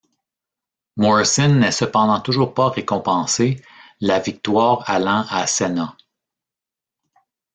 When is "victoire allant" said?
4.19-5.25